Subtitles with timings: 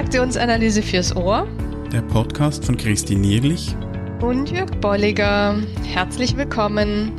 [0.00, 1.46] Transaktionsanalyse fürs Ohr.
[1.92, 3.76] Der Podcast von Christine Nierlich
[4.22, 5.62] und Jörg Bolliger.
[5.84, 7.12] Herzlich willkommen.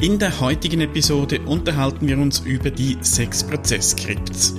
[0.00, 4.54] In der heutigen Episode unterhalten wir uns über die sechs Prozessskripts.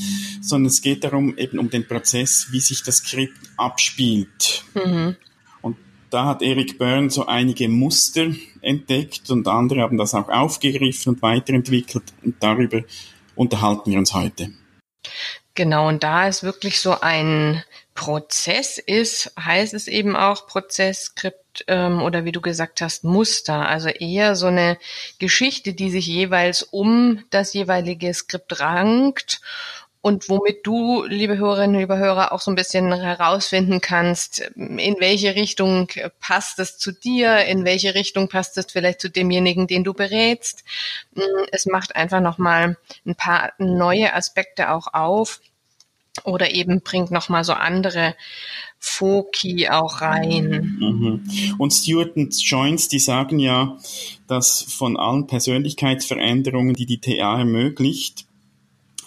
[0.40, 4.64] sondern es geht darum, eben um den Prozess, wie sich das Skript abspielt.
[4.74, 5.16] Mhm.
[5.62, 5.76] Und
[6.10, 8.28] da hat Eric Byrne so einige Muster
[8.60, 12.82] entdeckt und andere haben das auch aufgegriffen und weiterentwickelt und darüber
[13.34, 14.50] unterhalten wir uns heute.
[15.54, 17.64] Genau, und da ist wirklich so ein
[17.98, 23.68] Prozess ist, heißt es eben auch Prozessskript ähm, oder wie du gesagt hast, Muster.
[23.68, 24.78] Also eher so eine
[25.18, 29.40] Geschichte, die sich jeweils um das jeweilige Skript rankt
[30.00, 35.34] und womit du, liebe Hörerinnen, liebe Hörer, auch so ein bisschen herausfinden kannst, in welche
[35.34, 39.94] Richtung passt es zu dir, in welche Richtung passt es vielleicht zu demjenigen, den du
[39.94, 40.62] berätst.
[41.50, 45.40] Es macht einfach nochmal ein paar neue Aspekte auch auf
[46.24, 48.14] oder eben bringt nochmal so andere
[48.78, 50.76] Foki auch rein.
[50.78, 51.54] Mhm.
[51.58, 53.76] Und Stewart und Joins, die sagen ja,
[54.26, 58.28] dass von allen Persönlichkeitsveränderungen, die die TA ermöglicht,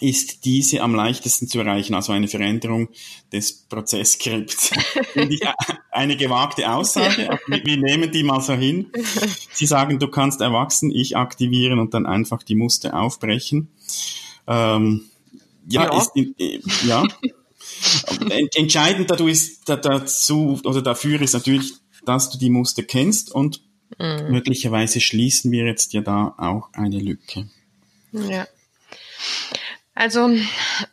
[0.02, 2.88] ist diese am leichtesten zu erreichen, also eine Veränderung
[3.32, 4.72] des Prozessskripts.
[5.92, 8.90] Eine gewagte Aussage, wir, wir nehmen die mal so hin.
[9.52, 13.68] Sie sagen, du kannst erwachsen, ich aktivieren und dann einfach die Muster aufbrechen.
[14.46, 15.04] Ähm,
[15.68, 15.98] ja, ja.
[15.98, 17.04] Ist, äh, ja.
[18.54, 21.72] Entscheidend dazu oder dafür ist natürlich,
[22.04, 23.60] dass du die Muster kennst und
[23.98, 24.30] mhm.
[24.30, 27.48] möglicherweise schließen wir jetzt ja da auch eine Lücke.
[28.12, 28.46] Ja.
[29.94, 30.30] Also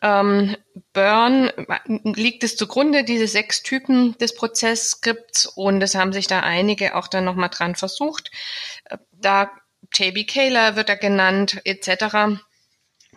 [0.02, 0.56] ähm,
[0.94, 1.52] Burn
[2.04, 7.08] liegt es zugrunde, diese sechs Typen des Prozessskripts und es haben sich da einige auch
[7.08, 8.30] dann nochmal dran versucht.
[9.14, 9.52] Da
[9.94, 10.26] J.B.
[10.26, 12.40] Kaler wird er genannt, etc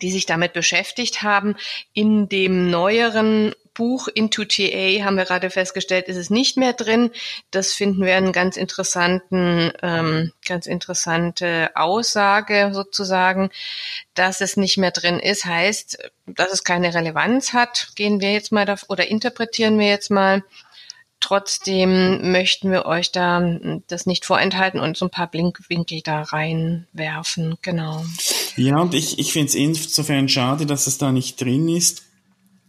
[0.01, 1.57] die sich damit beschäftigt haben.
[1.93, 7.11] In dem neueren Buch Into TA haben wir gerade festgestellt, ist es nicht mehr drin.
[7.51, 13.51] Das finden wir einen ganz interessanten, ähm, ganz interessante Aussage sozusagen,
[14.15, 17.89] dass es nicht mehr drin ist, heißt, dass es keine Relevanz hat.
[17.95, 20.43] Gehen wir jetzt mal da, oder interpretieren wir jetzt mal.
[21.21, 23.41] Trotzdem möchten wir euch da
[23.87, 27.59] das nicht vorenthalten und so ein paar Blinkwinkel da reinwerfen.
[27.63, 28.05] Genau.
[28.57, 32.03] Ja, und ich, ich finde es insofern schade, dass es da nicht drin ist,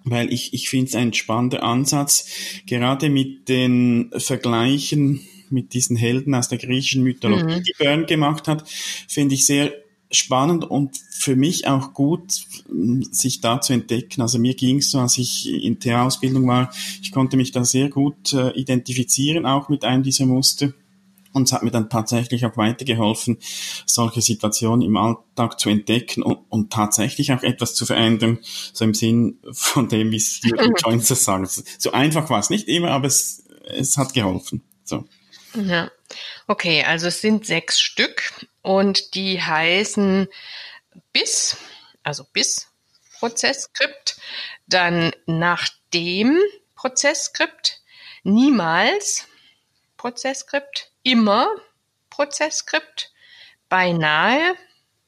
[0.03, 2.25] weil ich, ich finde es ein spannender Ansatz,
[2.65, 7.63] gerade mit den Vergleichen mit diesen Helden aus der griechischen Mythologie, mhm.
[7.63, 8.67] die Byrne gemacht hat,
[9.07, 9.71] finde ich sehr
[10.11, 12.45] spannend und für mich auch gut,
[13.11, 14.21] sich da zu entdecken.
[14.21, 16.71] Also mir ging es so, als ich in der Ausbildung war,
[17.01, 20.73] ich konnte mich da sehr gut äh, identifizieren, auch mit einem dieser Muster.
[21.33, 23.39] Und es hat mir dann tatsächlich auch weitergeholfen,
[23.85, 28.93] solche Situationen im Alltag zu entdecken und, und tatsächlich auch etwas zu verändern, so im
[28.93, 31.81] Sinn von dem, wie Stephen Jones das sagt.
[31.81, 34.63] So einfach war es nicht immer, aber es, es hat geholfen.
[34.83, 35.05] So.
[35.55, 35.91] Ja.
[36.47, 38.31] Okay, also es sind sechs Stück
[38.61, 40.27] und die heißen
[41.11, 41.57] bis,
[42.03, 42.67] also bis
[43.19, 44.17] Prozessskript,
[44.67, 46.37] dann nach dem
[46.75, 47.81] Prozessskript,
[48.23, 49.27] niemals
[50.03, 51.47] Prozessskript, immer
[52.09, 53.13] Prozessskript,
[53.69, 54.55] beinahe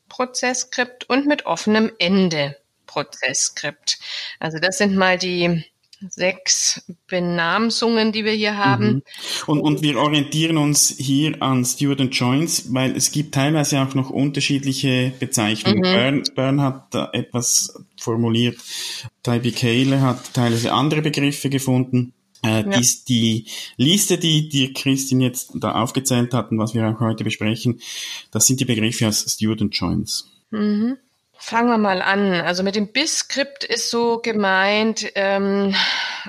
[0.07, 2.55] Prozessskript und mit offenem Ende
[2.85, 3.99] Prozessskript.
[4.39, 5.65] Also das sind mal die
[6.07, 8.85] sechs Benamsungen, die wir hier haben.
[8.85, 9.03] Mhm.
[9.47, 14.09] Und, und wir orientieren uns hier an Student Joins, weil es gibt teilweise auch noch
[14.09, 15.79] unterschiedliche Bezeichnungen.
[15.79, 15.81] Mhm.
[15.81, 18.55] Bern, Bern hat da etwas formuliert,
[19.23, 22.13] Tybee Kaler hat teilweise andere Begriffe gefunden.
[22.45, 22.79] Äh, ja.
[22.79, 23.45] die, die
[23.77, 27.81] Liste, die, die Christine jetzt da aufgezählt hat und was wir auch heute besprechen,
[28.31, 30.29] das sind die Begriffe als Student Joins.
[30.51, 30.97] Mhm.
[31.37, 32.31] Fangen wir mal an.
[32.33, 35.75] Also mit dem BIS-Skript ist so gemeint, ähm,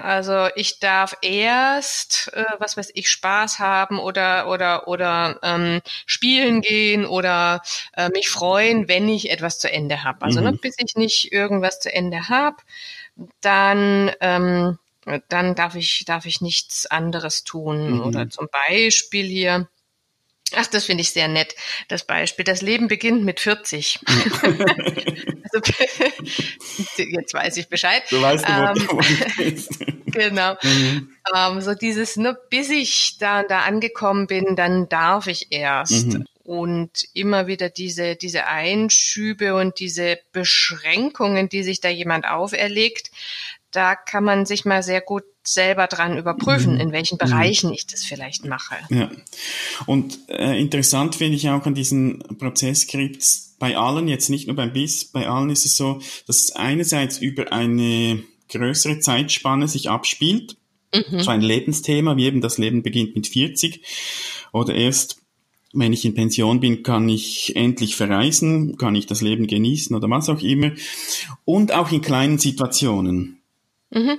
[0.02, 6.60] also ich darf erst, äh, was weiß ich, Spaß haben oder oder oder ähm, spielen
[6.60, 7.62] gehen oder
[7.94, 10.22] äh, mich freuen, wenn ich etwas zu Ende habe.
[10.22, 10.54] Also ne, mhm.
[10.56, 12.56] ne, bis ich nicht irgendwas zu Ende habe,
[13.40, 14.78] dann ähm,
[15.28, 17.94] dann darf ich darf ich nichts anderes tun.
[17.94, 18.00] Mhm.
[18.00, 19.68] Oder zum Beispiel hier
[20.54, 21.56] Ach, das finde ich sehr nett,
[21.88, 22.44] das Beispiel.
[22.44, 23.98] Das Leben beginnt mit 40.
[24.42, 25.72] also,
[26.96, 28.04] jetzt weiß ich Bescheid.
[28.10, 29.00] Du weißt, ähm, wo
[30.12, 30.54] Genau.
[30.62, 31.10] Mhm.
[31.34, 36.06] Ähm, so dieses, ne, bis ich da, da angekommen bin, dann darf ich erst.
[36.06, 36.26] Mhm.
[36.44, 43.10] Und immer wieder diese, diese Einschübe und diese Beschränkungen, die sich da jemand auferlegt,
[43.76, 46.81] da kann man sich mal sehr gut selber dran überprüfen, mhm.
[46.81, 47.28] in welchen mhm.
[47.28, 48.76] Bereichen ich das vielleicht mache.
[48.88, 49.11] Ja.
[49.87, 54.73] Und äh, interessant finde ich auch an diesen Prozessskripts bei allen, jetzt nicht nur beim
[54.73, 60.56] BIS, bei allen ist es so, dass es einerseits über eine größere Zeitspanne sich abspielt,
[60.94, 61.20] mhm.
[61.20, 63.82] so ein Lebensthema, wie eben das Leben beginnt mit 40
[64.52, 65.19] oder erst
[65.73, 70.08] wenn ich in Pension bin, kann ich endlich verreisen, kann ich das Leben genießen oder
[70.08, 70.73] was auch immer.
[71.44, 73.35] Und auch in kleinen Situationen.
[73.90, 74.18] Mhm.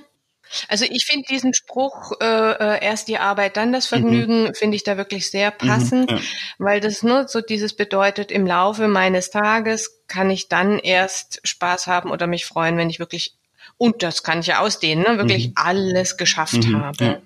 [0.69, 3.87] Also ich finde diesen Spruch, äh, äh, erst die Arbeit, dann das.
[3.87, 4.53] Vergnügen, mhm.
[4.53, 6.23] finde ich da wirklich sehr mhm, passend, mhm, ja.
[6.57, 11.87] weil das nur so dieses bedeutet, im Laufe meines Tages kann ich dann erst Spaß
[11.87, 13.35] haben oder mich freuen, wenn ich wirklich,
[13.77, 15.53] und das kann ich ja ausdehnen, ne, wirklich mhm.
[15.55, 17.03] alles geschafft mhm, habe.
[17.03, 17.21] Ja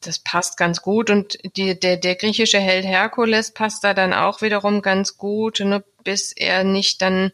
[0.00, 4.42] das passt ganz gut und die, der, der griechische Held Herkules passt da dann auch
[4.42, 5.60] wiederum ganz gut.
[5.60, 5.84] Ne?
[6.08, 7.32] Bis er nicht dann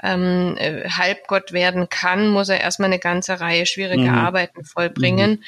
[0.00, 4.18] ähm, äh, Halbgott werden kann, muss er erstmal eine ganze Reihe schwieriger mhm.
[4.18, 5.44] Arbeiten vollbringen mhm.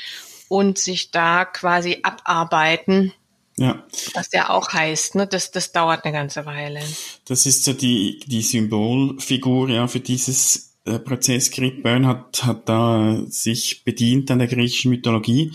[0.49, 3.13] und sich da quasi abarbeiten.
[3.57, 3.85] Ja.
[4.15, 6.81] Was ja auch heißt, ne, das, das dauert eine ganze Weile.
[7.27, 12.69] Das ist so die, die Symbolfigur ja für dieses der Prozess Grip Byrne hat, hat
[12.69, 15.53] da sich bedient an der griechischen Mythologie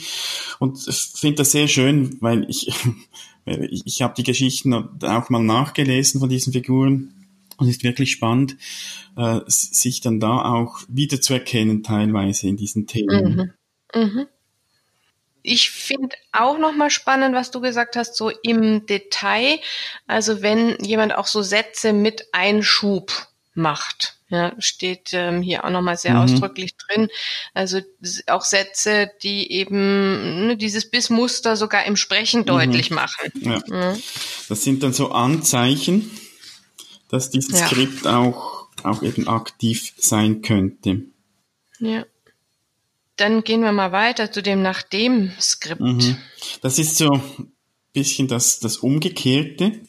[0.57, 0.79] und
[1.15, 2.71] finde das sehr schön, weil ich,
[3.45, 7.13] ich, ich habe die Geschichten auch mal nachgelesen von diesen Figuren
[7.57, 8.57] und es ist wirklich spannend,
[9.17, 13.53] äh, sich dann da auch wieder zu erkennen teilweise in diesen Themen.
[13.93, 14.01] Mhm.
[14.01, 14.27] Mhm.
[15.41, 19.59] Ich finde auch nochmal spannend, was du gesagt hast, so im Detail.
[20.05, 23.11] Also wenn jemand auch so Sätze mit Einschub
[23.53, 24.18] macht.
[24.31, 26.19] Ja, steht ähm, hier auch nochmal sehr mhm.
[26.19, 27.09] ausdrücklich drin.
[27.55, 27.81] Also
[28.27, 32.45] auch Sätze, die eben ne, dieses Bissmuster sogar im Sprechen mhm.
[32.45, 33.31] deutlich machen.
[33.41, 33.59] Ja.
[33.67, 33.97] ja.
[34.47, 36.11] Das sind dann so Anzeichen,
[37.09, 37.65] dass dieses ja.
[37.65, 41.01] Skript auch, auch eben aktiv sein könnte.
[41.79, 42.05] Ja.
[43.15, 45.81] Dann gehen wir mal weiter zu dem nach dem Skript.
[45.81, 46.17] Mhm.
[46.61, 47.51] Das ist so ein
[47.93, 49.79] bisschen das, das Umgekehrte.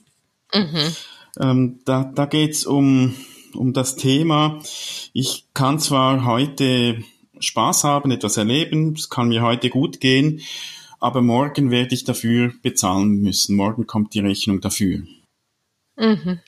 [0.55, 0.97] Mhm.
[1.39, 3.15] Ähm, da da geht's um
[3.55, 4.61] um das Thema.
[5.13, 7.03] Ich kann zwar heute
[7.39, 10.43] Spaß haben, etwas erleben, es kann mir heute gut gehen,
[10.99, 13.57] aber morgen werde ich dafür bezahlen müssen.
[13.57, 15.03] Morgen kommt die Rechnung dafür.
[15.97, 16.41] Mhm.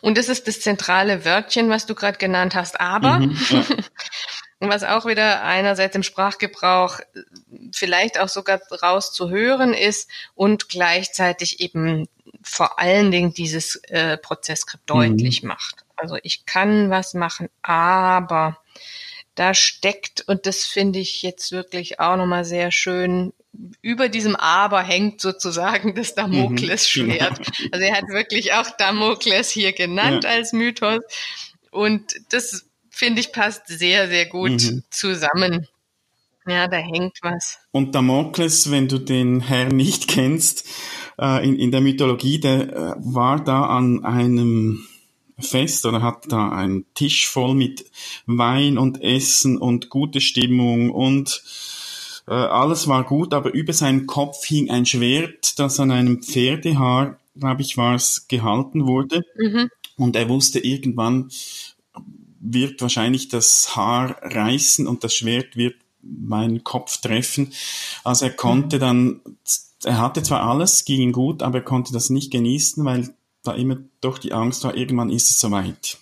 [0.00, 3.20] Und das ist das zentrale Wörtchen, was du gerade genannt hast, aber.
[3.20, 3.64] Mhm, ja.
[4.60, 7.00] was auch wieder einerseits im Sprachgebrauch
[7.72, 12.08] vielleicht auch sogar rauszuhören ist und gleichzeitig eben
[12.42, 14.94] vor allen Dingen dieses äh, Prozesskript mhm.
[14.94, 15.85] deutlich macht.
[15.96, 18.58] Also ich kann was machen, aber
[19.34, 23.32] da steckt, und das finde ich jetzt wirklich auch nochmal sehr schön,
[23.80, 27.38] über diesem Aber hängt sozusagen das Damoklesschwert.
[27.38, 27.44] Mhm.
[27.72, 30.30] Also er hat wirklich auch Damokles hier genannt ja.
[30.30, 31.02] als Mythos.
[31.70, 34.82] Und das finde ich passt sehr, sehr gut mhm.
[34.90, 35.68] zusammen.
[36.46, 37.58] Ja, da hängt was.
[37.72, 40.66] Und Damokles, wenn du den Herrn nicht kennst,
[41.18, 44.86] äh, in, in der Mythologie, der äh, war da an einem
[45.38, 47.84] Fest oder hat da einen Tisch voll mit
[48.26, 51.42] Wein und Essen und gute Stimmung und
[52.26, 57.18] äh, alles war gut, aber über seinen Kopf hing ein Schwert, das an einem Pferdehaar,
[57.36, 59.22] glaube ich, war es, gehalten wurde.
[59.36, 59.68] Mhm.
[59.96, 61.30] Und er wusste irgendwann
[62.40, 67.52] wird wahrscheinlich das Haar reißen und das Schwert wird meinen Kopf treffen.
[68.04, 68.80] Also er konnte mhm.
[68.80, 69.20] dann,
[69.84, 73.14] er hatte zwar alles, ging ihm gut, aber er konnte das nicht genießen, weil
[73.46, 75.98] da immer doch die Angst war, irgendwann ist es soweit.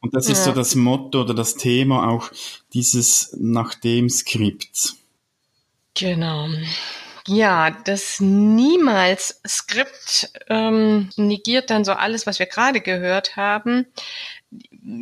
[0.00, 0.32] Und das ja.
[0.32, 2.30] ist so das Motto oder das Thema auch
[2.72, 4.94] dieses nach dem Skript.
[5.94, 6.48] Genau.
[7.26, 13.86] Ja, das niemals Skript ähm, negiert dann so alles, was wir gerade gehört haben.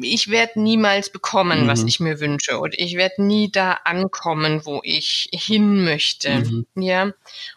[0.02, 1.68] Ich werde niemals bekommen, mhm.
[1.68, 6.66] was ich mir wünsche oder ich werde nie da ankommen, wo ich hin möchte, mhm.
[6.74, 7.12] ja,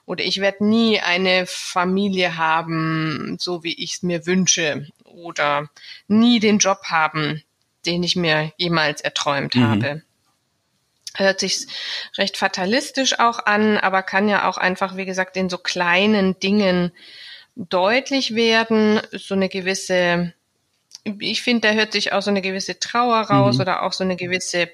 [0.05, 5.69] oder ich werde nie eine Familie haben, so wie ich es mir wünsche oder
[6.07, 7.41] nie den Job haben,
[7.85, 9.67] den ich mir jemals erträumt mhm.
[9.67, 10.03] habe.
[11.15, 11.67] Hört sich
[12.17, 16.93] recht fatalistisch auch an, aber kann ja auch einfach, wie gesagt, in so kleinen Dingen
[17.55, 20.33] deutlich werden, so eine gewisse
[21.03, 23.61] ich finde, da hört sich auch so eine gewisse Trauer raus mhm.
[23.61, 24.69] oder auch so eine gewisse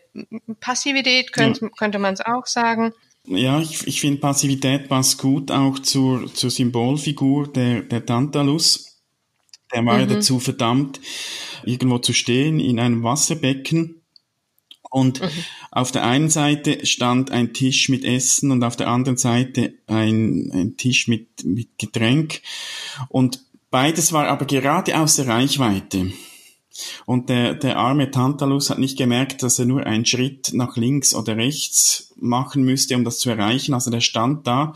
[0.60, 1.70] Passivität, könnte, ja.
[1.78, 2.94] könnte man es auch sagen.
[3.26, 9.02] Ja, ich, ich finde Passivität passt gut auch zur, zur Symbolfigur der, der Tantalus.
[9.74, 10.00] Der war mhm.
[10.02, 11.02] ja dazu verdammt,
[11.66, 14.02] irgendwo zu stehen in einem Wasserbecken.
[14.90, 15.30] Und mhm.
[15.72, 20.50] auf der einen Seite stand ein Tisch mit Essen und auf der anderen Seite ein,
[20.54, 22.42] ein Tisch mit, mit Getränk.
[23.10, 26.12] Und Beides war aber gerade außer Reichweite.
[27.06, 31.14] Und der, der arme Tantalus hat nicht gemerkt, dass er nur einen Schritt nach links
[31.14, 33.74] oder rechts machen müsste, um das zu erreichen.
[33.74, 34.74] Also der stand da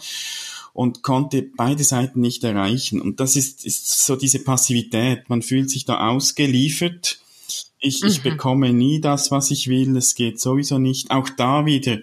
[0.73, 3.01] und konnte beide Seiten nicht erreichen.
[3.01, 5.29] Und das ist, ist so diese Passivität.
[5.29, 7.19] Man fühlt sich da ausgeliefert.
[7.79, 8.29] Ich, ich mhm.
[8.29, 9.95] bekomme nie das, was ich will.
[9.97, 11.11] Es geht sowieso nicht.
[11.11, 11.99] Auch da wieder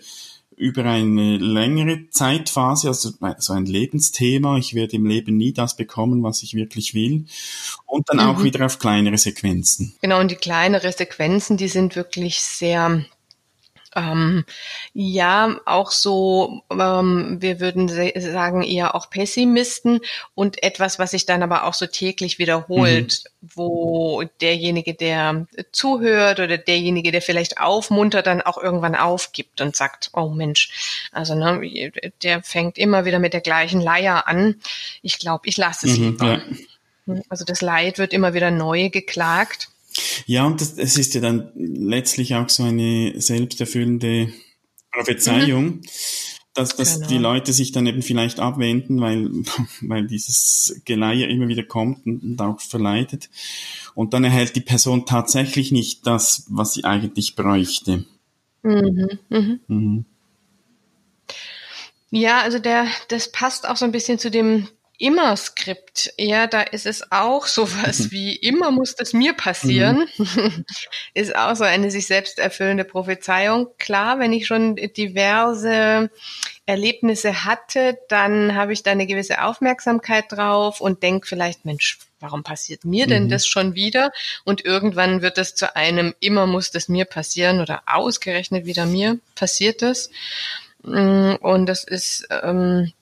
[0.59, 4.59] über eine längere Zeitphase, also so ein Lebensthema.
[4.59, 7.27] Ich werde im Leben nie das bekommen, was ich wirklich will.
[7.87, 8.25] Und dann mhm.
[8.25, 9.95] auch wieder auf kleinere Sequenzen.
[10.03, 13.05] Genau, und die kleinere Sequenzen, die sind wirklich sehr
[13.99, 14.45] ähm,
[14.95, 20.01] ja, auch so, ähm, wir würden sagen, eher auch Pessimisten
[20.35, 23.49] und etwas, was sich dann aber auch so täglich wiederholt, mhm.
[23.55, 30.11] wo derjenige, der zuhört oder derjenige, der vielleicht aufmuntert, dann auch irgendwann aufgibt und sagt,
[30.15, 30.71] oh Mensch,
[31.13, 34.61] also ne, der fängt immer wieder mit der gleichen Leier an.
[35.03, 36.43] Ich glaube, ich lasse es mhm, lieber.
[37.07, 37.23] Ja.
[37.29, 39.71] Also das Leid wird immer wieder neu geklagt.
[40.27, 44.33] Ja, und das, es ist ja dann letztlich auch so eine selbsterfüllende
[44.93, 45.83] Prophezeiung, mhm.
[46.55, 47.09] dass, dass genau.
[47.09, 49.31] die Leute sich dann eben vielleicht abwenden, weil,
[49.81, 53.31] weil dieses Geleier immer wieder kommt und, und auch verleitet.
[53.95, 58.05] Und dann erhält die Person tatsächlich nicht das, was sie eigentlich bräuchte.
[58.63, 59.19] Mhm.
[59.29, 59.61] Mhm.
[59.69, 60.05] Mhm.
[62.11, 66.13] Ja, also der, das passt auch so ein bisschen zu dem immer Skript.
[66.19, 70.09] Ja, da ist es auch sowas wie immer muss das mir passieren.
[70.19, 70.65] Mhm.
[71.15, 73.69] ist auch so eine sich selbst erfüllende Prophezeiung.
[73.79, 76.11] Klar, wenn ich schon diverse
[76.67, 82.43] Erlebnisse hatte, dann habe ich da eine gewisse Aufmerksamkeit drauf und denke vielleicht, Mensch, warum
[82.43, 83.29] passiert mir denn mhm.
[83.31, 84.11] das schon wieder?
[84.45, 89.19] Und irgendwann wird es zu einem, immer muss das mir passieren oder ausgerechnet wieder mir
[89.37, 90.11] passiert es.
[90.83, 92.93] Mm, und das ist ähm,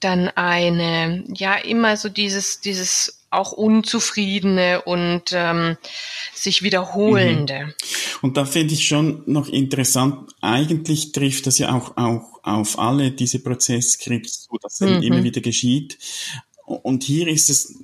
[0.00, 5.76] dann eine, ja, immer so dieses, dieses auch unzufriedene und ähm,
[6.32, 7.66] sich wiederholende.
[7.66, 7.72] Mhm.
[8.22, 13.10] Und da finde ich schon noch interessant, eigentlich trifft das ja auch, auch auf alle
[13.10, 15.02] diese Prozessskripts zu, dass mhm.
[15.02, 15.98] immer wieder geschieht.
[16.64, 17.74] Und hier ist es,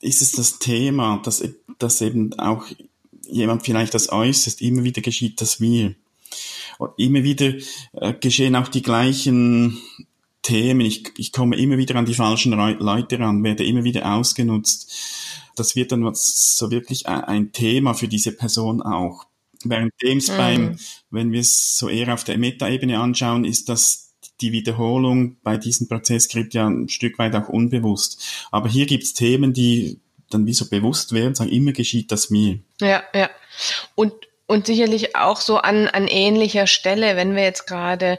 [0.00, 1.44] ist es das Thema, dass,
[1.78, 2.64] dass eben auch
[3.26, 5.94] jemand vielleicht das äußerst, immer wieder geschieht das mir.
[6.78, 7.54] Und immer wieder
[7.92, 9.78] äh, geschehen auch die gleichen
[10.42, 10.80] Themen.
[10.80, 14.92] Ich, ich komme immer wieder an die falschen Leute ran, werde immer wieder ausgenutzt.
[15.56, 19.26] Das wird dann so wirklich ein Thema für diese Person auch.
[19.64, 20.36] Währenddem es mhm.
[20.36, 20.78] beim,
[21.10, 25.86] wenn wir es so eher auf der Metaebene anschauen, ist das die Wiederholung bei diesem
[25.86, 28.22] Prozesskript ja ein Stück weit auch unbewusst.
[28.50, 32.60] Aber hier gibt's Themen, die dann wie so bewusst werden, sagen, immer geschieht das mir.
[32.80, 33.28] Ja, ja.
[33.94, 34.14] Und
[34.50, 38.18] und sicherlich auch so an, an ähnlicher Stelle, wenn wir jetzt gerade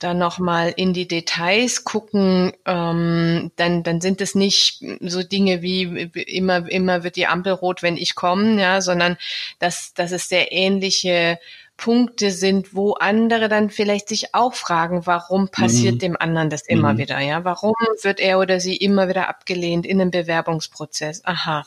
[0.00, 6.10] da nochmal in die Details gucken, ähm, dann, dann sind es nicht so Dinge wie
[6.26, 9.18] immer, immer wird die Ampel rot, wenn ich komme, ja, sondern
[9.60, 11.38] dass, dass es sehr ähnliche
[11.76, 16.00] Punkte sind, wo andere dann vielleicht sich auch fragen, warum passiert mhm.
[16.00, 16.98] dem anderen das immer mhm.
[16.98, 17.44] wieder, ja?
[17.44, 21.24] Warum wird er oder sie immer wieder abgelehnt in einem Bewerbungsprozess?
[21.24, 21.64] Aha.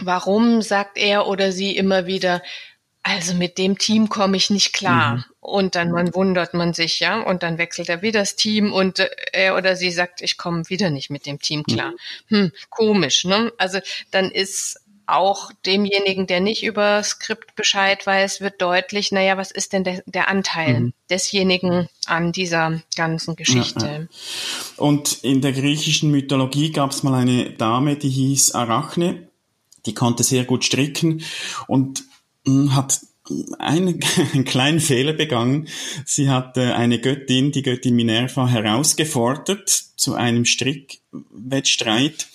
[0.00, 2.42] Warum sagt er oder sie immer wieder,
[3.08, 5.16] also mit dem Team komme ich nicht klar.
[5.16, 5.24] Mhm.
[5.40, 8.98] Und dann man wundert man sich, ja, und dann wechselt er wieder das Team und
[8.98, 11.92] äh, er oder sie sagt, ich komme wieder nicht mit dem Team klar.
[12.28, 12.36] Mhm.
[12.36, 13.52] Hm, komisch, ne?
[13.56, 13.78] Also
[14.10, 19.72] dann ist auch demjenigen, der nicht über Skript Bescheid weiß, wird deutlich, naja, was ist
[19.72, 20.92] denn der, der Anteil mhm.
[21.08, 23.86] desjenigen an dieser ganzen Geschichte?
[23.86, 24.06] Ja, ja.
[24.76, 29.28] Und in der griechischen Mythologie gab es mal eine Dame, die hieß Arachne,
[29.86, 31.22] die konnte sehr gut stricken
[31.68, 32.04] und
[32.74, 33.00] hat
[33.58, 34.00] einen,
[34.32, 35.68] einen kleinen Fehler begangen.
[36.04, 42.28] Sie hat äh, eine Göttin, die Göttin Minerva, herausgefordert zu einem Strickwettstreit.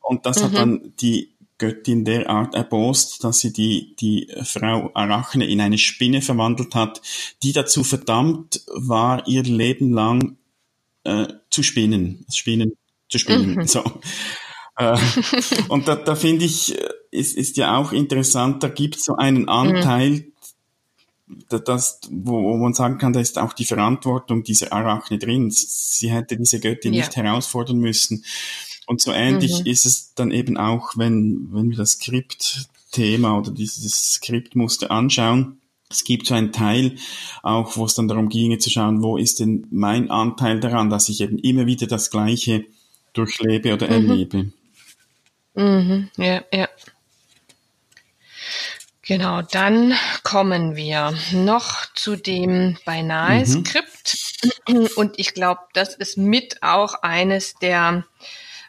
[0.00, 0.44] Und das mhm.
[0.44, 6.22] hat dann die Göttin derart erbost, dass sie die, die Frau Arachne in eine Spinne
[6.22, 7.02] verwandelt hat,
[7.42, 10.38] die dazu verdammt war, ihr Leben lang
[11.04, 12.72] äh, zu spinnen, Spinnen
[13.10, 13.56] zu spinnen.
[13.56, 13.66] Mhm.
[13.66, 13.84] So.
[14.80, 14.98] Äh,
[15.68, 19.16] und da, da finde ich, äh, ist, ist ja auch interessant, da gibt es so
[19.16, 20.24] einen Anteil, mhm
[21.48, 25.50] das, wo, wo man sagen kann, da ist auch die Verantwortung dieser Arachne drin.
[25.50, 27.04] Sie hätte diese Göttin ja.
[27.04, 28.24] nicht herausfordern müssen.
[28.86, 29.66] Und so ähnlich mhm.
[29.66, 35.60] ist es dann eben auch, wenn, wenn wir das Skriptthema oder dieses Skriptmuster anschauen.
[35.88, 36.96] Es gibt so einen Teil
[37.42, 41.08] auch, wo es dann darum ginge zu schauen, wo ist denn mein Anteil daran, dass
[41.08, 42.64] ich eben immer wieder das Gleiche
[43.12, 43.92] durchlebe oder mhm.
[43.92, 44.52] erlebe.
[45.54, 46.10] Mhm.
[46.16, 46.68] Ja, ja.
[49.02, 53.64] Genau, dann kommen wir noch zu dem beinahe mhm.
[53.64, 54.16] Skript.
[54.94, 58.04] Und ich glaube, das ist mit auch eines der,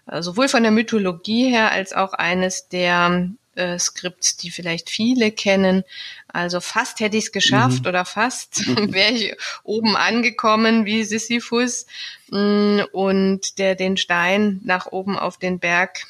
[0.08, 5.32] äh, sowohl von der Mythologie her als auch eines der äh, Skripts, die vielleicht viele
[5.32, 5.84] kennen.
[6.28, 7.90] Also fast hätte ich es geschafft mhm.
[7.90, 11.86] oder fast wäre ich oben angekommen wie Sisyphus
[12.30, 16.08] mm, und der den Stein nach oben auf den Berg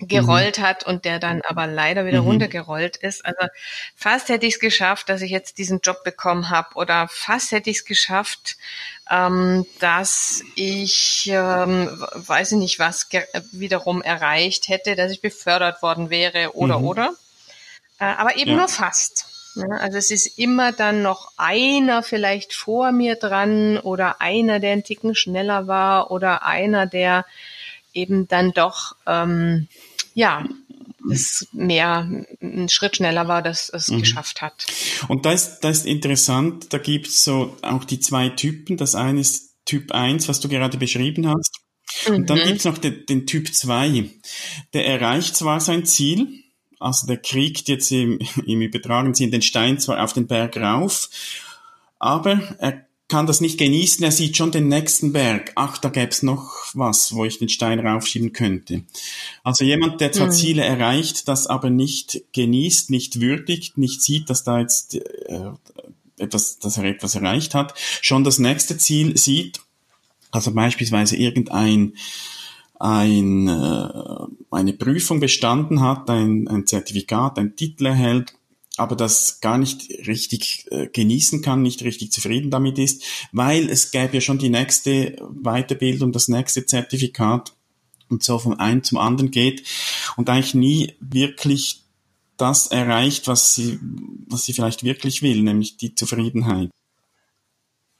[0.00, 0.62] gerollt mhm.
[0.62, 2.28] hat und der dann aber leider wieder mhm.
[2.28, 3.24] runtergerollt ist.
[3.24, 3.46] Also
[3.94, 7.70] fast hätte ich es geschafft, dass ich jetzt diesen Job bekommen habe oder fast hätte
[7.70, 8.56] ich es geschafft,
[9.10, 13.08] ähm, dass ich, ähm, weiß ich nicht was,
[13.52, 16.84] wiederum erreicht hätte, dass ich befördert worden wäre oder mhm.
[16.86, 17.14] oder.
[17.98, 18.56] Äh, aber eben ja.
[18.56, 19.26] nur fast.
[19.56, 24.72] Ja, also es ist immer dann noch einer vielleicht vor mir dran oder einer, der
[24.72, 27.26] einen Ticken schneller war oder einer, der
[27.94, 29.68] eben dann doch ähm,
[30.14, 30.44] ja,
[31.10, 34.00] es mehr ein Schritt schneller war, dass es mhm.
[34.00, 34.66] geschafft hat.
[35.08, 38.76] Und da ist, da ist interessant, da gibt's so auch die zwei Typen.
[38.76, 41.60] Das eine ist Typ 1, was du gerade beschrieben hast.
[42.06, 42.14] Mhm.
[42.14, 42.44] Und dann mhm.
[42.44, 44.10] gibt's noch den, den Typ 2.
[44.74, 46.28] Der erreicht zwar sein Ziel,
[46.78, 51.08] also der kriegt jetzt im, im übertragenen Sinn den Stein zwar auf den Berg rauf,
[51.98, 55.52] aber er kann das nicht genießen, er sieht schon den nächsten Berg.
[55.56, 58.84] Ach, da gäb's noch was, wo ich den Stein raufschieben könnte.
[59.42, 60.32] Also jemand, der zwar mhm.
[60.32, 65.50] Ziele erreicht, das aber nicht genießt, nicht würdigt, nicht sieht, dass da jetzt äh,
[66.16, 69.60] etwas, dass er etwas erreicht hat, schon das nächste Ziel sieht,
[70.30, 71.94] also beispielsweise irgendein
[72.78, 78.32] ein, äh, eine Prüfung bestanden hat, ein, ein Zertifikat, ein Titel erhält,
[78.80, 83.90] aber das gar nicht richtig äh, genießen kann, nicht richtig zufrieden damit ist, weil es
[83.90, 87.52] gäbe ja schon die nächste Weiterbildung, das nächste Zertifikat
[88.08, 89.62] und so vom einen zum anderen geht
[90.16, 91.82] und eigentlich nie wirklich
[92.38, 93.78] das erreicht, was sie,
[94.26, 96.70] was sie vielleicht wirklich will, nämlich die Zufriedenheit.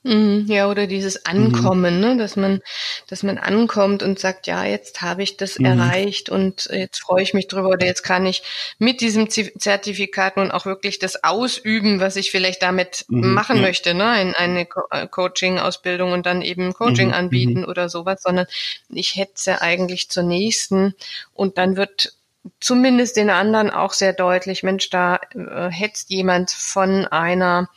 [0.03, 2.01] Mhm, ja, oder dieses Ankommen, mhm.
[2.01, 2.63] ne, dass man,
[3.09, 5.67] dass man ankommt und sagt, ja, jetzt habe ich das mhm.
[5.67, 8.43] erreicht und jetzt freue ich mich drüber oder jetzt kann ich
[8.79, 13.63] mit diesem Zertifikat nun auch wirklich das ausüben, was ich vielleicht damit mhm, machen ja.
[13.63, 17.69] möchte, ne, in eine Co äh, Coaching-Ausbildung und dann eben Coaching mhm, anbieten mhm.
[17.69, 18.47] oder sowas, sondern
[18.89, 20.95] ich hetze eigentlich zur nächsten
[21.35, 22.15] und dann wird
[22.59, 27.69] zumindest den anderen auch sehr deutlich, Mensch, da äh, hetzt jemand von einer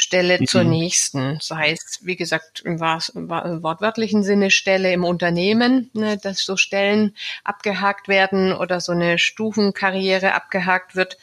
[0.00, 0.46] Stelle mhm.
[0.46, 1.38] zur nächsten.
[1.40, 8.06] Sei es, wie gesagt, im, wortwörtlichen Sinne Stelle im Unternehmen, ne, dass so Stellen abgehakt
[8.06, 11.18] werden oder so eine Stufenkarriere abgehakt wird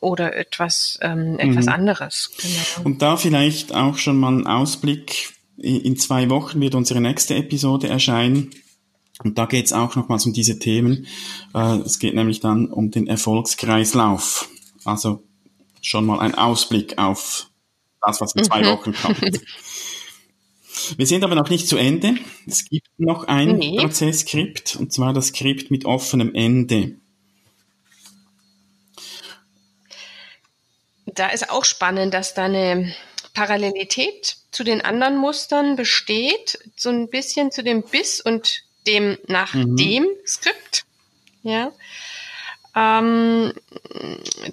[0.00, 1.72] oder etwas, ähm, etwas mhm.
[1.72, 2.32] anderes.
[2.36, 2.86] Genau.
[2.86, 5.32] Und da vielleicht auch schon mal ein Ausblick.
[5.56, 8.50] In zwei Wochen wird unsere nächste Episode erscheinen.
[9.22, 11.06] Und da geht es auch nochmals um diese Themen.
[11.54, 14.48] Äh, es geht nämlich dann um den Erfolgskreislauf.
[14.84, 15.22] Also
[15.80, 17.49] schon mal ein Ausblick auf
[18.02, 18.66] das, was in zwei mhm.
[18.66, 19.40] Wochen kommt.
[20.96, 22.14] Wir sind aber noch nicht zu Ende.
[22.46, 23.76] Es gibt noch ein nee.
[23.76, 26.96] Prozesskript, und zwar das Skript mit offenem Ende.
[31.06, 32.94] Da ist auch spannend, dass da eine
[33.34, 39.54] Parallelität zu den anderen Mustern besteht, so ein bisschen zu dem Bis und dem nach
[39.54, 39.76] mhm.
[39.76, 40.84] dem Skript.
[41.42, 41.72] Ja.
[42.74, 43.52] Ähm,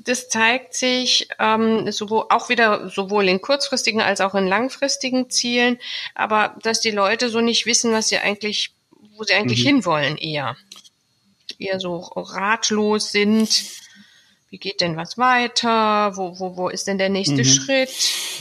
[0.04, 5.78] das zeigt sich ähm, sowohl, auch wieder sowohl in kurzfristigen als auch in langfristigen Zielen,
[6.16, 8.72] aber dass die Leute so nicht wissen, was sie eigentlich,
[9.16, 9.68] wo sie eigentlich mhm.
[9.68, 10.56] hinwollen eher.
[11.60, 13.66] Eher so ratlos sind.
[14.50, 16.16] Wie geht denn was weiter?
[16.16, 17.46] Wo, wo, wo ist denn der nächste mhm.
[17.46, 17.90] Schritt?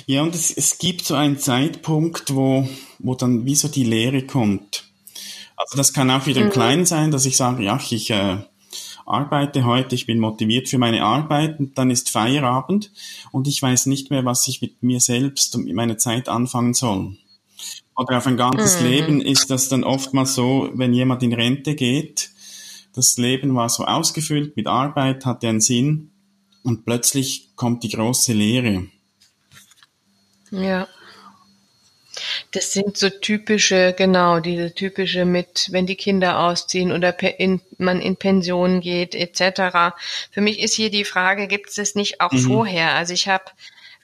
[0.07, 4.23] Ja, und es, es gibt so einen Zeitpunkt, wo, wo dann wie so die Lehre
[4.23, 4.85] kommt.
[5.57, 6.53] Also das kann auch wieder im mhm.
[6.53, 8.39] Kleinen sein, dass ich sage, ja, ich äh,
[9.07, 12.93] arbeite heute, ich bin motiviert für meine Arbeit und dann ist Feierabend
[13.33, 16.75] und ich weiß nicht mehr, was ich mit mir selbst und mit meiner Zeit anfangen
[16.75, 17.17] soll.
[17.97, 18.87] Oder auf ein ganzes mhm.
[18.87, 22.31] Leben ist das dann oftmals so, wenn jemand in Rente geht,
[22.95, 26.11] das Leben war so ausgefüllt mit Arbeit, hatte einen Sinn
[26.63, 28.87] und plötzlich kommt die große Leere.
[30.51, 30.89] Ja.
[32.53, 38.01] Das sind so typische, genau, diese typische mit, wenn die Kinder ausziehen oder in, man
[38.01, 39.97] in Pension geht, etc.
[40.31, 42.39] Für mich ist hier die Frage, gibt es das nicht auch mhm.
[42.39, 42.95] vorher?
[42.95, 43.45] Also ich habe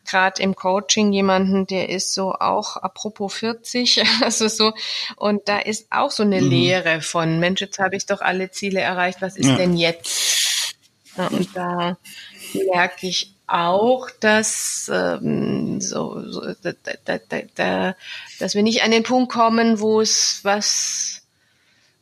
[0.05, 4.73] gerade im Coaching jemanden, der ist so auch apropos 40, also so,
[5.17, 6.51] und da ist auch so eine mhm.
[6.51, 9.57] Lehre von, Mensch, jetzt habe ich doch alle Ziele erreicht, was ist ja.
[9.57, 10.77] denn jetzt?
[11.17, 11.99] Und da
[12.73, 16.73] merke ich auch, dass ähm, so, so da,
[17.05, 17.97] da, da, da,
[18.39, 21.23] dass wir nicht an den Punkt kommen, wo es was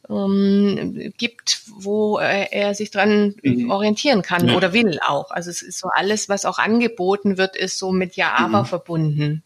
[0.08, 3.70] ähm, gibt, wo er, er sich dran mhm.
[3.70, 4.56] orientieren kann ja.
[4.56, 5.30] oder will auch.
[5.30, 8.66] Also es ist so alles, was auch angeboten wird, ist so mit Ja, aber mhm.
[8.66, 9.42] verbunden.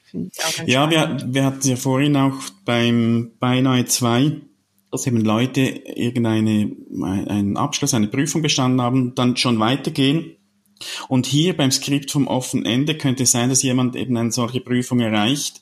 [0.67, 4.41] ja, wir, wir hatten ja vorhin auch beim Beinahe zwei
[4.95, 6.71] dass eben Leute irgendeine,
[7.03, 10.37] einen Abschluss, eine Prüfung bestanden haben, dann schon weitergehen.
[11.09, 14.61] Und hier beim Skript vom offenen Ende könnte es sein, dass jemand eben eine solche
[14.61, 15.61] Prüfung erreicht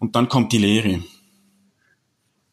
[0.00, 1.02] und dann kommt die Lehre.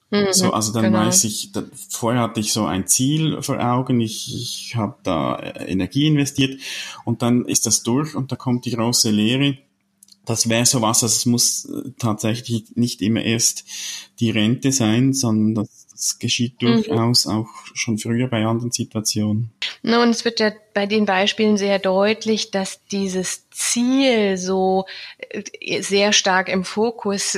[0.09, 0.99] Mhm, so, also dann genau.
[0.99, 5.35] weiß ich, da, vorher hatte ich so ein Ziel vor Augen, ich, ich habe da
[5.35, 6.61] äh, Energie investiert
[7.03, 9.57] und dann ist das durch und da kommt die große Lehre.
[10.25, 13.65] Das wäre so was, also es muss äh, tatsächlich nicht immer erst
[14.19, 16.67] die Rente sein, sondern das, das geschieht mhm.
[16.67, 17.31] durchaus mhm.
[17.33, 19.51] auch schon früher bei anderen Situationen.
[19.83, 24.85] Und es wird ja bei den Beispielen sehr deutlich, dass dieses Ziel so
[25.29, 27.37] äh, sehr stark im Fokus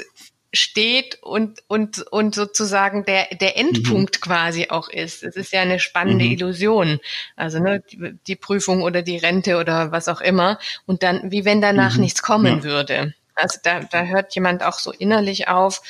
[0.51, 4.21] steht und, und, und sozusagen der, der Endpunkt mhm.
[4.21, 5.23] quasi auch ist.
[5.23, 6.31] Es ist ja eine spannende mhm.
[6.31, 6.99] Illusion.
[7.35, 10.57] Also ne, die, die, Prüfung oder die Rente oder was auch immer.
[10.85, 12.01] Und dann, wie wenn danach mhm.
[12.01, 12.63] nichts kommen ja.
[12.63, 13.13] würde.
[13.35, 15.81] Also da, da hört jemand auch so innerlich auf,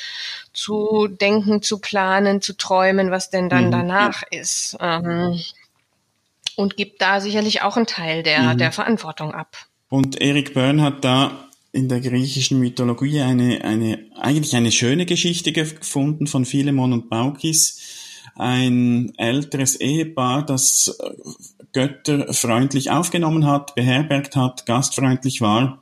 [0.54, 3.72] zu denken, zu planen, zu träumen, was denn dann mhm.
[3.72, 4.78] danach ist.
[4.80, 5.40] Ähm,
[6.60, 8.58] und gibt da sicherlich auch einen Teil der, mhm.
[8.58, 9.56] der Verantwortung ab.
[9.88, 15.54] Und Eric Byrne hat da in der griechischen Mythologie eine, eine, eigentlich eine schöne Geschichte
[15.54, 17.80] gefunden von Philemon und Baukis.
[18.36, 21.00] Ein älteres Ehepaar, das
[21.72, 25.82] Götter freundlich aufgenommen hat, beherbergt hat, gastfreundlich war.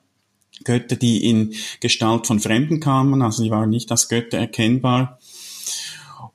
[0.63, 5.18] Götter, die in Gestalt von Fremden kamen, also die waren nicht als Götter erkennbar.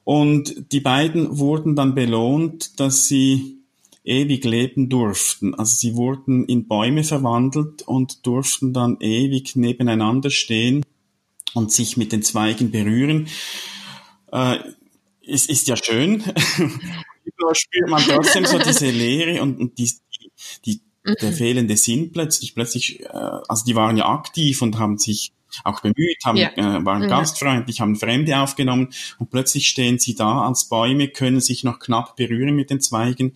[0.02, 3.62] Und die beiden wurden dann belohnt, dass sie
[4.04, 5.54] ewig leben durften.
[5.54, 10.84] Also sie wurden in Bäume verwandelt und durften dann ewig nebeneinander stehen
[11.54, 13.28] und sich mit den Zweigen berühren.
[14.32, 14.58] Äh,
[15.26, 16.22] es ist ja schön.
[17.38, 19.92] da spürt man trotzdem so diese Leere und, und die,
[20.64, 20.80] die,
[21.20, 21.34] der mhm.
[21.34, 22.54] fehlende Sinn plötzlich.
[22.54, 23.06] Plötzlich, äh,
[23.48, 25.32] also die waren ja aktiv und haben sich
[25.64, 26.50] auch bemüht, haben, ja.
[26.56, 27.08] äh, waren ja.
[27.08, 28.88] gastfreundlich, haben Fremde aufgenommen
[29.18, 33.34] und plötzlich stehen sie da als Bäume, können sich noch knapp berühren mit den Zweigen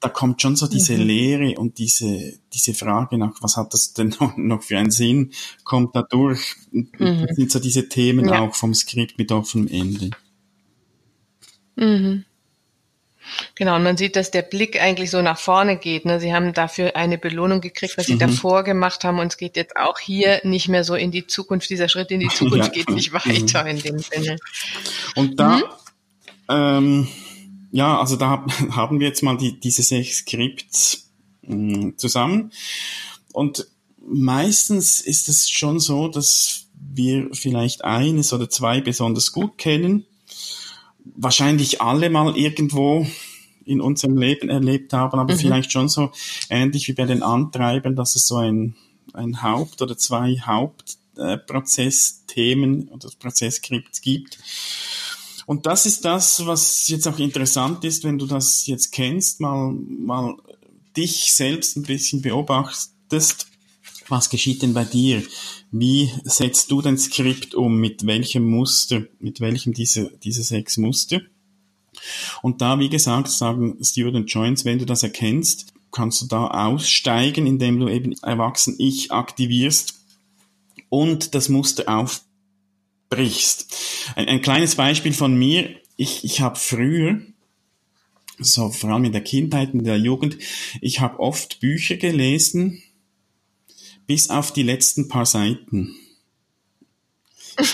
[0.00, 1.02] da kommt schon so diese mhm.
[1.02, 5.32] Lehre und diese, diese Frage nach, was hat das denn noch für einen Sinn,
[5.64, 6.56] kommt da durch.
[6.70, 7.26] Mhm.
[7.26, 8.40] Das sind so diese Themen ja.
[8.40, 10.10] auch vom Skript mit offenem Ende.
[11.76, 12.24] Mhm.
[13.54, 16.06] Genau, und man sieht, dass der Blick eigentlich so nach vorne geht.
[16.06, 16.18] Ne?
[16.18, 18.20] Sie haben dafür eine Belohnung gekriegt, was sie mhm.
[18.20, 19.18] davor gemacht haben.
[19.18, 21.68] Und es geht jetzt auch hier nicht mehr so in die Zukunft.
[21.68, 22.72] Dieser Schritt in die Zukunft ja.
[22.72, 24.38] geht nicht weiter in dem Sinne.
[25.14, 25.64] Und da, mhm.
[26.48, 27.08] ähm,
[27.70, 31.10] ja, also da haben wir jetzt mal die, diese sechs Skripts
[31.42, 32.52] mh, zusammen.
[33.32, 33.66] Und
[34.00, 40.06] meistens ist es schon so, dass wir vielleicht eines oder zwei besonders gut kennen.
[41.16, 43.06] Wahrscheinlich alle mal irgendwo
[43.64, 45.38] in unserem Leben erlebt haben, aber mhm.
[45.38, 46.12] vielleicht schon so
[46.48, 48.74] ähnlich wie bei den Antreibern, dass es so ein,
[49.12, 54.38] ein Haupt- oder zwei Hauptprozessthemen äh, oder Prozessskripts gibt.
[55.48, 59.72] Und das ist das, was jetzt auch interessant ist, wenn du das jetzt kennst, mal,
[59.72, 60.36] mal
[60.94, 63.46] dich selbst ein bisschen beobachtest.
[64.08, 65.22] Was geschieht denn bei dir?
[65.70, 67.78] Wie setzt du dein Skript um?
[67.78, 69.04] Mit welchem Muster?
[69.20, 71.22] Mit welchem dieser, dieser sechs Muster?
[72.42, 76.48] Und da, wie gesagt, sagen Stewart und Joins, wenn du das erkennst, kannst du da
[76.48, 79.94] aussteigen, indem du eben Erwachsen-Ich aktivierst
[80.90, 82.20] und das Muster auf
[83.08, 83.74] brichst.
[84.16, 85.74] Ein, ein kleines Beispiel von mir.
[85.96, 87.20] Ich, ich habe früher,
[88.38, 90.38] so vor allem in der Kindheit, in der Jugend,
[90.80, 92.82] ich habe oft Bücher gelesen,
[94.06, 95.94] bis auf die letzten paar Seiten.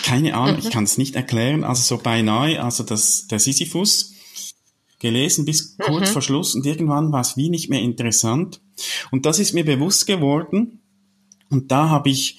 [0.02, 4.14] Keine Ahnung, ich kann es nicht erklären, also so beinahe, also das, der Sisyphus,
[4.98, 6.12] gelesen bis kurz mhm.
[6.14, 8.62] vor Schluss und irgendwann war es wie nicht mehr interessant.
[9.10, 10.80] Und das ist mir bewusst geworden
[11.50, 12.38] und da habe ich,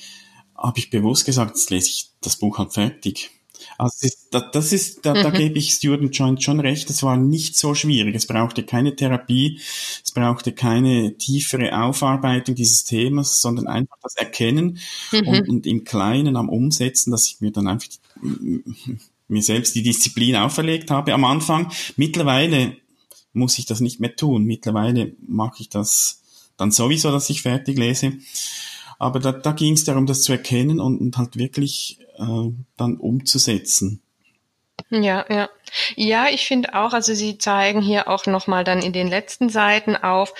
[0.58, 3.32] habe ich bewusst gesagt, jetzt lese ich das Buch halt fertig.
[3.78, 4.08] Also
[4.52, 5.24] das ist, da, mhm.
[5.24, 8.16] da gebe ich Student Joint schon recht, es war nicht so schwierig.
[8.16, 9.60] Es brauchte keine Therapie,
[10.04, 14.80] es brauchte keine tiefere Aufarbeitung dieses Themas, sondern einfach das Erkennen
[15.12, 15.28] mhm.
[15.28, 17.88] und, und, im Kleinen am Umsetzen, dass ich mir dann einfach
[19.28, 21.72] mir selbst die Disziplin auferlegt habe am Anfang.
[21.98, 22.78] Mittlerweile
[23.34, 24.44] muss ich das nicht mehr tun.
[24.44, 26.22] Mittlerweile mache ich das
[26.58, 28.14] dann sowieso, dass ich fertig lese.
[28.98, 32.98] Aber da, da ging es darum, das zu erkennen und, und halt wirklich äh, dann
[32.98, 34.02] umzusetzen.
[34.90, 35.50] Ja, ja.
[35.96, 39.96] Ja, ich finde auch, also Sie zeigen hier auch nochmal dann in den letzten Seiten
[39.96, 40.34] auf,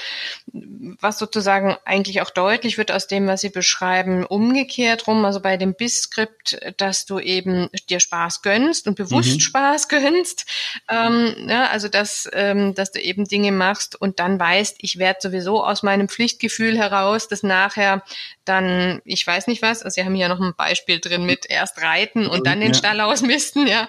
[0.54, 5.58] was sozusagen eigentlich auch deutlich wird aus dem, was Sie beschreiben, umgekehrt rum, also bei
[5.58, 9.40] dem BIS-Skript, dass du eben dir Spaß gönnst und bewusst mhm.
[9.40, 10.46] Spaß gönnst,
[10.90, 15.20] ähm, ja, also dass, ähm, dass du eben Dinge machst und dann weißt, ich werde
[15.22, 18.04] sowieso aus meinem Pflichtgefühl heraus, dass nachher
[18.46, 21.82] dann, ich weiß nicht was, also Sie haben hier noch ein Beispiel drin mit erst
[21.82, 22.78] reiten und dann den ja.
[22.78, 23.88] Stall ausmisten, ja.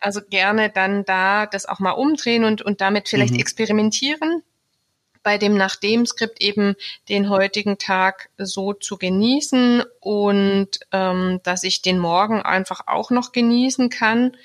[0.00, 3.40] Also gerne dann da das auch mal umdrehen und, und damit vielleicht mhm.
[3.40, 4.42] experimentieren
[5.26, 6.76] bei dem nach dem Skript eben
[7.08, 13.32] den heutigen Tag so zu genießen und ähm, dass ich den Morgen einfach auch noch
[13.32, 14.36] genießen kann.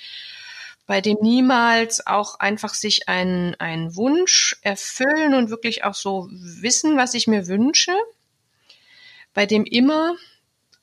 [0.87, 6.97] Bei dem niemals auch einfach sich einen, einen Wunsch erfüllen und wirklich auch so wissen,
[6.97, 7.93] was ich mir wünsche.
[9.35, 10.15] Bei dem immer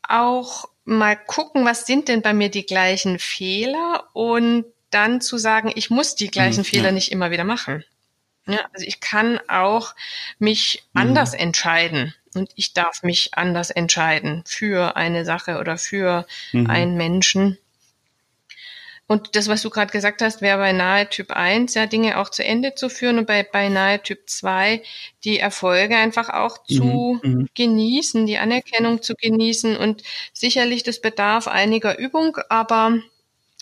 [0.09, 5.71] auch mal gucken, was sind denn bei mir die gleichen Fehler und dann zu sagen,
[5.75, 6.93] ich muss die gleichen mhm, Fehler ja.
[6.93, 7.85] nicht immer wieder machen.
[8.47, 9.95] Ja, also ich kann auch
[10.39, 11.03] mich mhm.
[11.03, 16.69] anders entscheiden und ich darf mich anders entscheiden für eine Sache oder für mhm.
[16.69, 17.59] einen Menschen.
[19.09, 22.29] Und das, was du gerade gesagt hast, wäre bei nahe Typ 1 ja Dinge auch
[22.29, 24.83] zu Ende zu führen und bei, bei nahe Typ 2
[25.25, 27.49] die Erfolge einfach auch zu mhm, mhm.
[27.55, 30.03] genießen, die Anerkennung zu genießen und
[30.35, 32.99] sicherlich das bedarf einiger Übung, aber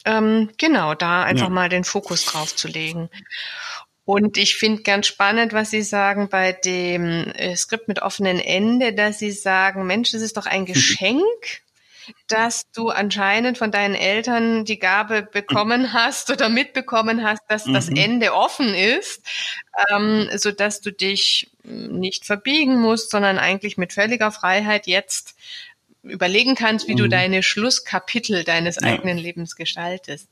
[0.05, 1.55] ähm, genau, da einfach ja.
[1.55, 3.09] mal den Fokus drauf zu legen.
[4.05, 8.93] Und ich finde ganz spannend, was Sie sagen bei dem äh, Skript mit offenen Ende,
[8.93, 11.23] dass Sie sagen, Mensch, das ist doch ein Geschenk
[12.29, 17.75] dass du anscheinend von deinen Eltern die Gabe bekommen hast oder mitbekommen hast, dass mhm.
[17.75, 19.23] das Ende offen ist,
[19.91, 25.35] ähm, so dass du dich nicht verbiegen musst, sondern eigentlich mit völliger Freiheit jetzt
[26.09, 26.99] überlegen kannst, wie mhm.
[26.99, 28.89] du deine Schlusskapitel deines ja.
[28.89, 30.29] eigenen Lebens gestaltest.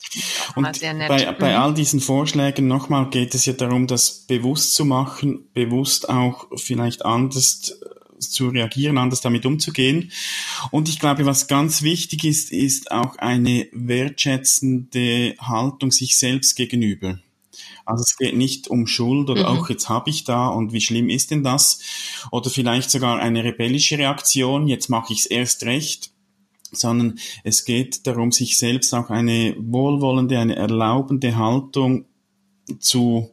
[0.54, 0.62] Und
[1.08, 1.62] Bei, bei mhm.
[1.62, 7.04] all diesen Vorschlägen nochmal geht es ja darum, das bewusst zu machen, bewusst auch vielleicht
[7.04, 7.78] anders
[8.30, 10.12] zu reagieren, anders damit umzugehen.
[10.70, 17.18] Und ich glaube, was ganz wichtig ist, ist auch eine wertschätzende Haltung sich selbst gegenüber.
[17.86, 19.58] Also es geht nicht um Schuld oder mhm.
[19.58, 21.80] auch jetzt habe ich da und wie schlimm ist denn das?
[22.30, 26.10] Oder vielleicht sogar eine rebellische Reaktion, jetzt mache ich es erst recht
[26.76, 32.06] sondern es geht darum, sich selbst auch eine wohlwollende, eine erlaubende Haltung
[32.78, 33.30] zu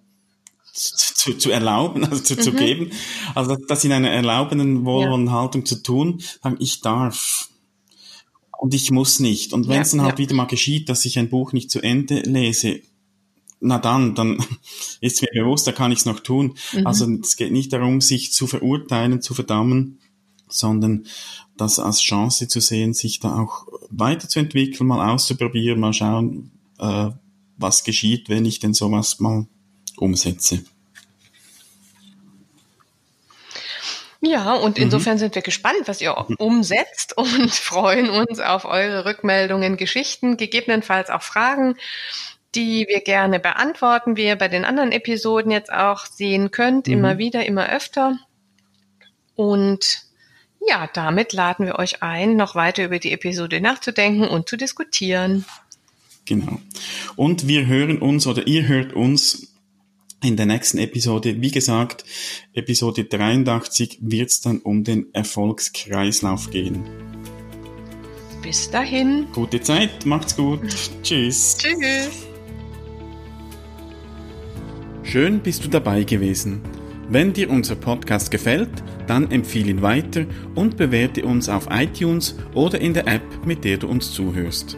[0.73, 2.41] zu, zu erlauben, also zu, mhm.
[2.41, 2.91] zu geben,
[3.35, 5.39] also das in einer erlaubenden, wohlwollenden ja.
[5.39, 7.49] Haltung zu tun, sagen, ich darf
[8.59, 9.53] und ich muss nicht.
[9.53, 10.25] Und wenn ja, es dann halt ja.
[10.25, 12.81] wieder mal geschieht, dass ich ein Buch nicht zu Ende lese,
[13.59, 14.37] na dann, dann
[15.01, 16.55] ist mir bewusst, da kann ich es noch tun.
[16.73, 16.87] Mhm.
[16.87, 19.99] Also es geht nicht darum, sich zu verurteilen, zu verdammen,
[20.47, 21.05] sondern
[21.57, 27.09] das als Chance zu sehen, sich da auch weiterzuentwickeln, mal auszuprobieren, mal schauen, äh,
[27.57, 29.47] was geschieht, wenn ich denn sowas mal
[30.01, 30.63] umsetze.
[34.23, 34.83] Ja, und mhm.
[34.83, 35.19] insofern mhm.
[35.19, 41.23] sind wir gespannt, was ihr umsetzt und freuen uns auf eure Rückmeldungen, Geschichten, gegebenenfalls auch
[41.23, 41.75] Fragen,
[42.53, 46.93] die wir gerne beantworten, wie ihr bei den anderen Episoden jetzt auch sehen könnt, mhm.
[46.93, 48.17] immer wieder, immer öfter.
[49.35, 50.03] Und
[50.67, 55.45] ja, damit laden wir euch ein, noch weiter über die Episode nachzudenken und zu diskutieren.
[56.25, 56.59] Genau.
[57.15, 59.50] Und wir hören uns oder ihr hört uns
[60.23, 62.05] in der nächsten Episode, wie gesagt,
[62.53, 66.83] Episode 83, wird es dann um den Erfolgskreislauf gehen.
[68.41, 69.27] Bis dahin.
[69.33, 70.61] Gute Zeit, macht's gut.
[71.03, 71.57] Tschüss.
[71.57, 72.27] Tschüss.
[75.03, 76.61] Schön bist du dabei gewesen.
[77.09, 78.71] Wenn dir unser Podcast gefällt,
[79.07, 83.77] dann empfehle ihn weiter und bewerte uns auf iTunes oder in der App, mit der
[83.77, 84.77] du uns zuhörst.